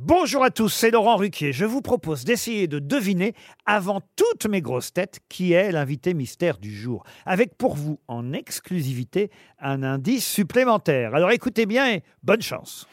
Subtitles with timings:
[0.00, 1.52] Bonjour à tous, c'est Laurent Ruquier.
[1.52, 3.34] Je vous propose d'essayer de deviner,
[3.66, 7.02] avant toutes mes grosses têtes, qui est l'invité mystère du jour.
[7.26, 11.16] Avec pour vous, en exclusivité, un indice supplémentaire.
[11.16, 12.86] Alors écoutez bien et bonne chance.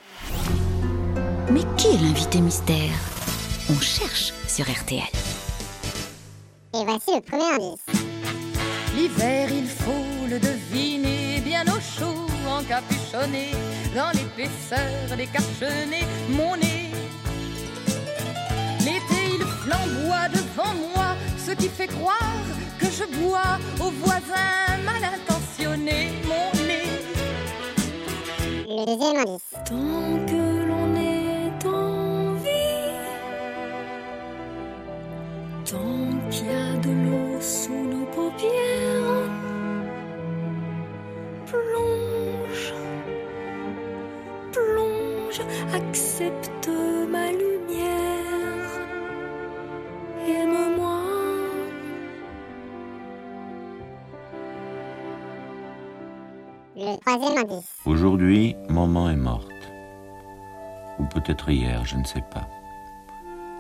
[1.52, 2.98] Mais qui est l'invité mystère?
[3.70, 5.04] On cherche sur RTL.
[6.74, 7.86] Et voici le premier indice.
[8.96, 13.52] L'hiver, il faut le deviner, bien au chaud, encapuchonné,
[13.94, 15.28] dans l'épaisseur des
[16.30, 16.55] mon
[21.59, 22.45] qui fait croire
[22.80, 27.02] que je bois aux voisins mal intentionnés, mon nez.
[28.68, 29.54] Le deuxième indice.
[29.66, 32.96] Tant que l'on est en vie,
[35.66, 39.30] tant qu'il y a de l'eau sous nos paupières,
[41.46, 42.74] plonge,
[44.52, 45.41] plonge,
[45.74, 46.70] accepte
[47.10, 47.95] ma lumière,
[57.85, 59.49] Aujourd'hui, maman est morte.
[60.99, 62.48] Ou peut-être hier, je ne sais pas.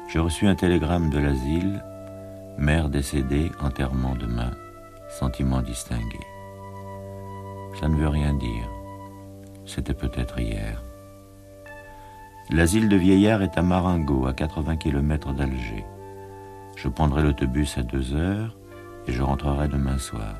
[0.09, 1.83] J'ai reçu un télégramme de l'asile.
[2.57, 4.51] Mère décédée, enterrement demain.
[5.09, 6.19] Sentiment distingué.
[7.79, 8.69] Ça ne veut rien dire.
[9.65, 10.83] C'était peut-être hier.
[12.49, 15.85] L'asile de vieillards est à Marengo, à 80 km d'Alger.
[16.75, 18.57] Je prendrai l'autobus à deux heures
[19.07, 20.35] et je rentrerai demain soir.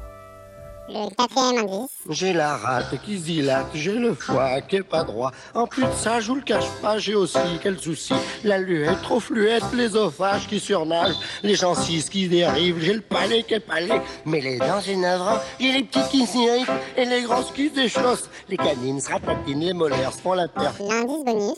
[0.87, 1.89] Le quatrième indice.
[2.09, 5.31] J'ai la rate qui se dilate, j'ai le foie qui est pas droit.
[5.55, 8.13] En plus de ça, je vous le cache pas, j'ai aussi quel souci.
[8.43, 13.55] La luette trop fluette, l'ésophage qui surnage, les gencives qui dérivent, j'ai le palais qui
[13.55, 13.99] est palais.
[14.25, 17.69] Mais les dents, j'ai 9 ans, j'ai les petites qui s'irritent et les grosses qui
[17.69, 18.29] se déchaussent.
[18.47, 20.79] Les canines se rapatinent, les molaires se font la perte.
[20.79, 21.57] L'indice bonus.